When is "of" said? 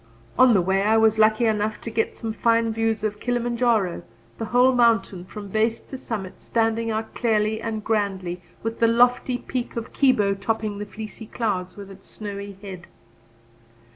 3.03-3.19, 9.75-9.93